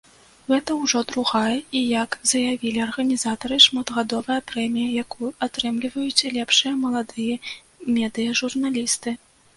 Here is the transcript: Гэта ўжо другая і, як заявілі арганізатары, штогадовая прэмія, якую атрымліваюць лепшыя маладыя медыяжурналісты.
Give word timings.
Гэта 0.51 0.75
ўжо 0.83 1.01
другая 1.09 1.57
і, 1.57 1.81
як 2.03 2.15
заявілі 2.31 2.79
арганізатары, 2.85 3.59
штогадовая 3.67 4.39
прэмія, 4.53 4.89
якую 5.05 5.29
атрымліваюць 5.47 6.27
лепшыя 6.39 6.73
маладыя 6.87 7.41
медыяжурналісты. 7.99 9.19